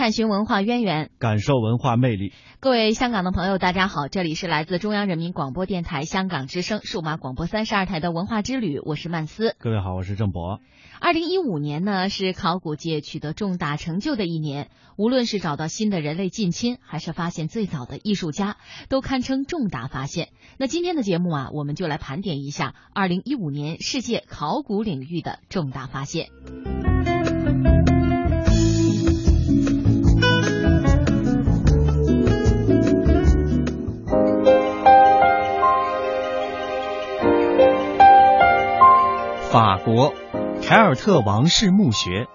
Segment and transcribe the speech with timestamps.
[0.00, 2.32] 探寻文化渊源，感受文化魅力。
[2.58, 9.54] 各位香港的朋友，大家好，这里是来自中央人民广播电台香港之声数码广播三十二台的文化之旅，我是曼斯。
[9.58, 10.60] 各位好，我是郑博。
[11.02, 18.56] 二零一五年呢，是考古界取得重大成就的一年，无论是找到新的人类近亲，还是发现最早的艺术家，
[18.88, 20.30] 都堪称重大发现。
[20.56, 26.28] 那今天的节目啊，我们就来盘点一下二零一五年世界考古领域的重大发现。
[39.92, 40.14] 国
[40.62, 42.28] 凯尔特王室墓穴。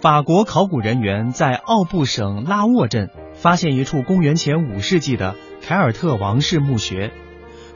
[0.00, 7.12] 法国考古人员在奥布省拉沃镇发现一处公元前五世纪的凯尔特王室墓穴，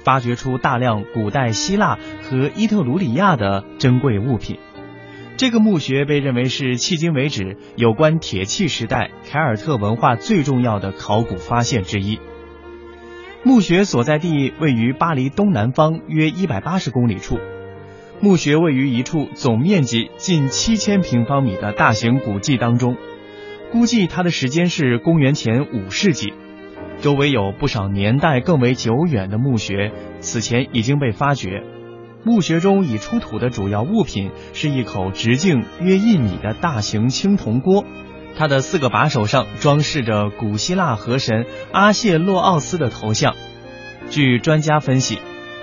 [0.02, 4.58] 发掘出大量古代希腊和伊特鲁里亚的珍贵物品。
[5.36, 12.18] 这个墓穴被认为是迄今为止有关铁器时代凯尔特文化最重要的考古发现之一。
[13.42, 17.38] 墓穴所在地位于巴黎东南方约一百八十公里处。
[18.20, 22.96] 墓穴位于一处总面积近七千平方米的大型古迹当中，
[23.70, 26.32] 估计它的时间是公元前五世纪。
[27.02, 31.62] 周围有不少年代更为久远的墓穴，此前已经被发掘。
[32.22, 37.84] 墓穴中已出土的主要物品是一口直径约一米的大型青铜锅，
[38.36, 43.34] 它的四个把手上装饰着古希腊河神阿谢洛奥斯的头像。
[44.08, 45.18] 据专家分析。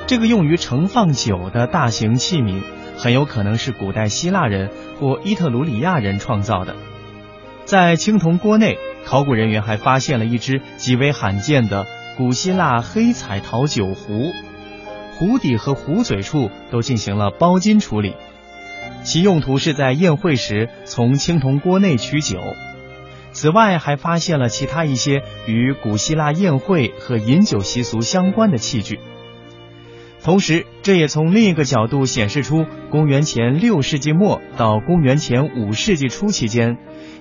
[0.08, 2.62] 这个用于盛放酒的大型器皿，
[2.98, 6.76] 很有可能是古代希腊人或伊特鲁里亚人创造的。
[7.64, 14.34] 在青铜锅内，考古人员还发现了一只极为罕见的古希腊黑彩陶酒壶，
[15.16, 18.16] 壶底和壶嘴处都进行了包金处理，
[19.04, 22.38] 其用途是在宴会时从青铜锅内取酒。
[23.32, 29.00] 此外，还发现了其他一些与古希腊宴会和饮酒习俗相关的器具。
[30.24, 36.78] 同时，这也从另一个角度显示出，公元前六世纪末到公元前五世纪初期间，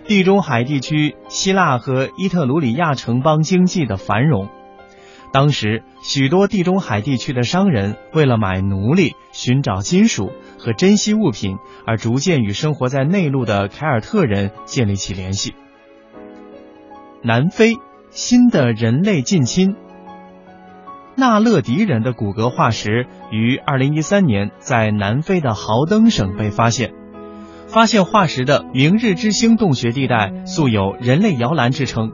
[0.07, 4.51] 地中海地区希腊和伊特鲁里亚城邦经济的繁荣。
[5.33, 15.55] 当时，许多地中海地区的商人为了买奴隶、寻找金属和珍稀物品，而逐渐与生活在内陆的凯尔特人建立起联系。
[17.23, 17.77] 南非
[18.11, 19.77] 新的人类近亲。
[21.17, 26.93] 纳勒迪人的骨骼化石于二零一三年在南非的豪登省被发现。
[27.67, 32.11] 发现化石的明日之星洞穴地带素有“人类摇篮”之称。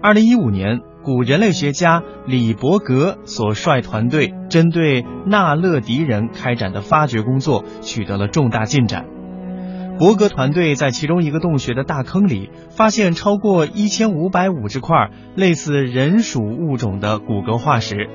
[0.00, 9.06] 二零一五年，古人类学家李伯格所率团队针对纳勒迪人开展的发掘工作取得了重大进展。
[10.00, 18.08] 伯格团队在其中一个洞穴的大坑里发现超过一千五百五十块类似人属物种的骨骼化石，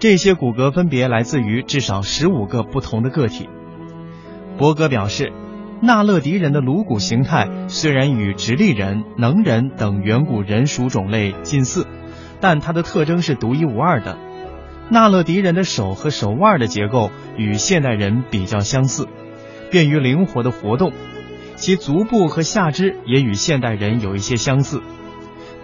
[0.00, 3.48] 这些骨骼分别来自于至少十五个不同的个体。
[4.58, 5.32] 伯格表示，
[5.80, 11.86] 纳勒迪人的颅骨形态虽然与直立人、能人等远古人属种类近似，
[12.40, 14.18] 但它的特征是独一无二的。
[14.90, 19.06] 纳勒迪人的手和手腕的结构与现代人比较相似。
[19.70, 20.92] 便于灵活的活动，
[21.56, 24.82] 其足部和下肢也与现代人有一些相似，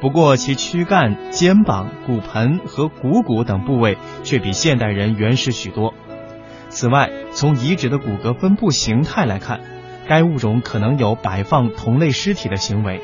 [0.01, 5.95] 不过其躯干、肩膀、骨盆和股骨等部位却比现代人原始许多。
[6.69, 9.61] 此外，从遗址的骨骼分布形态来看，
[10.09, 13.01] 该物种可能有摆放同类尸体的行为。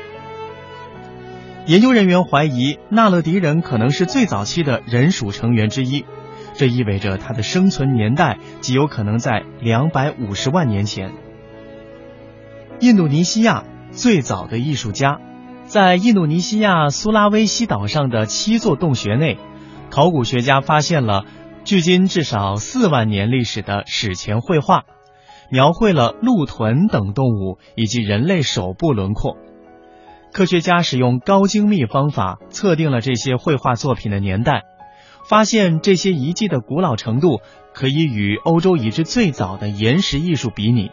[1.67, 6.03] 研究人员怀疑纳勒迪人可能是最早期的人属成员之一。
[6.53, 11.13] 这意味着它的生存年代极有可能在两百五十万年前。
[12.79, 15.19] 印度尼西亚最早的艺术家，
[15.65, 19.37] 在印度尼西亚苏拉威西岛上的七座洞穴内，
[19.89, 21.25] 考古学家发现了
[21.63, 24.85] 距今至少四万年历史的史前绘画，
[25.51, 29.37] 描绘了鹿豚等动物以及人类手部轮廓。
[30.31, 34.63] 科学家使用高精密方法测定了这些绘画作品的年代。
[35.29, 37.41] 发现这些遗迹的古老程度
[37.71, 40.89] 可以与欧洲已知最早的岩石艺术比拟，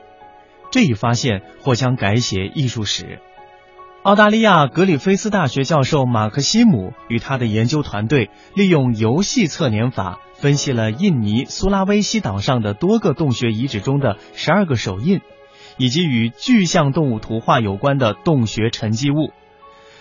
[0.71, 3.19] 这一发现或将改写艺术史。
[4.03, 15.23] 澳大利亚格里菲斯大学教授马克西姆与他的研究团队利用游戏测年法分析了印尼苏拉威西岛上的多个洞穴遗址中的十二个手印，
[15.79, 19.33] 以及与巨象动物图画有关的洞穴沉积物。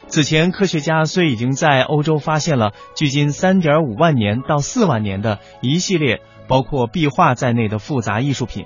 [0.07, 8.65] 此前，科学家虽已经在欧洲发现了距今三点五万年到四万年的一系列包括壁画在内的复杂艺术品，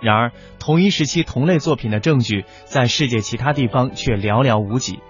[0.00, 5.00] 然而，同一时期同类作品的证据在世界其他地方却寥寥无几。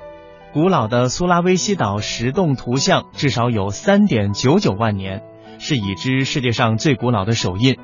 [0.53, 5.23] 古老的苏拉威西岛石洞图像至少有三点九九万年，
[5.59, 7.77] 是已知世界上最古老的手印。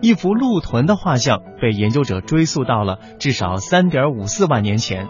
[0.00, 5.08] 一幅鹿臀的画像被研究者追溯到了至少三点五四万年前，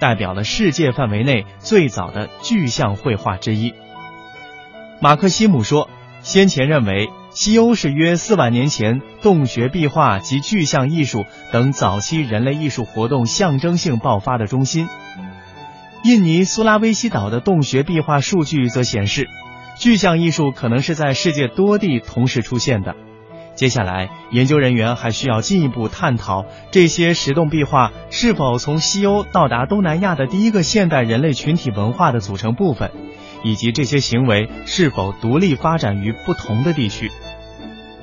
[0.00, 3.74] 代表了世界范围内最早的具象绘画之一。
[5.00, 5.88] 马克西姆说
[6.22, 14.88] ：“先前认为西欧是约四万年前洞穴壁画及具象艺术等早期人类艺术活动象征性爆发的中心。”
[16.04, 19.28] 印尼苏拉威西岛的洞穴壁画数据则显示，
[19.76, 22.94] 具象艺术可能是在世界多地同时出现的。
[23.58, 32.92] 接下来，研究人员还需要进一步探讨这些石洞壁画是否从西欧到达东南亚的第一个现代人类群体文化的组成部分，
[33.42, 37.10] 以及这些行为是否独立发展于不同的地区。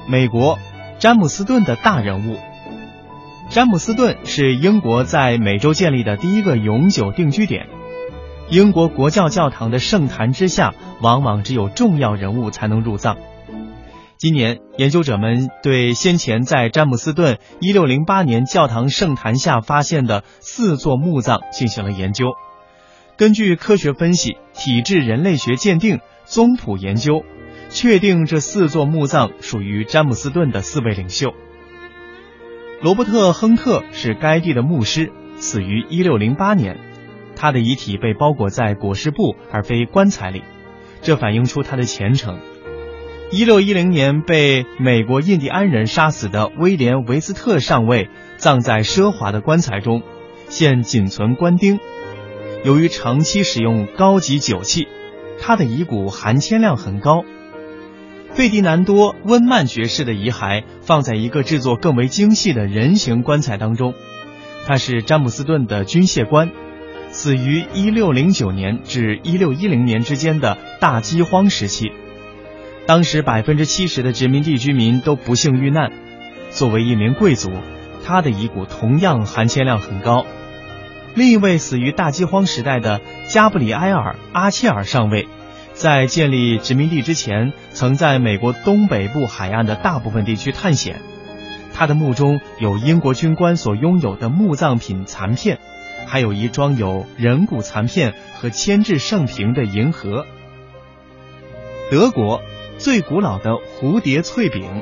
[0.09, 0.59] 美国，
[0.99, 2.37] 詹姆斯顿的大人物。
[3.49, 7.67] 詹姆斯顿是英国在美洲建立的第一个永久定居点。
[8.49, 13.15] 英国国教教堂的圣坛之下，往往只有重要人物才能入葬。
[14.17, 22.27] 今年，研究者们对先前在詹姆斯顿1608年教堂圣坛下发现的四座墓葬进行了研究。
[23.17, 27.23] 根据科学分析、体质人类学鉴定、宗谱研究，
[27.69, 31.33] 确定这四座墓葬属于詹姆斯顿的四位领袖。
[32.81, 36.79] 罗伯特·亨特是该地的牧师，死于1608年。
[37.35, 40.41] 他的遗体被包裹在裹尸布而非棺材里，
[41.01, 42.39] 这反映出他的虔诚。
[43.31, 50.03] 一六一零年被美国印第安人杀死的威廉·维斯特上尉葬在奢华的棺材中，
[50.47, 51.79] 现仅存棺钉。
[52.63, 54.87] 由于长期使用高级酒器，
[55.39, 57.25] 他的遗骨含铅量很高。
[58.33, 63.95] 费迪南多·温曼爵士的遗骸放在一个制作更为精细的人形棺材当中，
[64.67, 66.51] 他是詹姆斯顿的军械官。
[67.09, 71.91] 死于1609年至1610年之间的大饥荒时期，
[72.87, 75.91] 当时百分之七十的殖民地居民都不幸遇难。
[76.51, 77.51] 作为一名贵族，
[78.05, 80.25] 他的遗骨同样含铅量很高。
[81.15, 85.27] 另一位死于大饥荒时代的加布里埃尔·阿切尔上尉，
[85.73, 91.01] 在建立殖民地之前，曾在美国东北部海岸的大部分地区探险。
[91.73, 95.59] 他的墓中有英国军官所拥有的墓葬品残片。
[96.07, 100.27] 还有一装有人骨残片和铅制圣瓶的银盒。
[101.89, 102.41] 德国
[102.77, 104.81] 最古老的蝴蝶脆饼，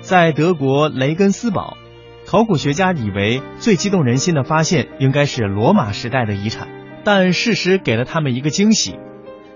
[0.00, 1.76] 在德国雷根斯堡，
[2.26, 6.68] 考古学家以为最激动人心的发现应该是罗马时代的遗产，
[7.04, 8.98] 但事实给了他们一个惊喜，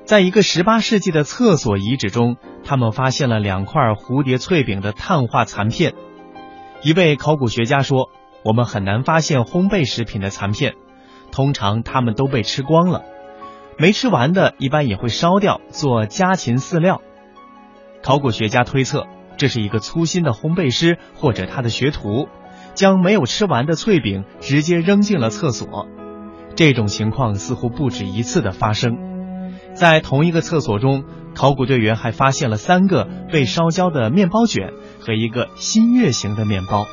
[0.05, 5.95] 在一个18世纪的厕所遗址中，他们发现了两块蝴蝶脆饼的碳化残片。
[6.83, 8.11] 一位考古学家说。
[8.45, 10.75] 我们很难发现烘焙食品的残片，
[11.31, 13.05] 通常它们都被吃光了，
[13.79, 17.03] 没吃完的一般也会烧掉做家禽饲料。
[18.03, 19.07] 考古学家推测，
[19.37, 22.29] 这是一个粗心的烘焙师或者他的学徒，
[22.75, 25.87] 将没有吃完的脆饼直接扔进了厕所。
[26.57, 28.97] 这种情况似乎不止一次的发生。
[29.75, 31.05] 在同一个厕所中，
[31.35, 36.87] 考古队员还发现了三个被烧焦的面包卷和一个新月形的面包。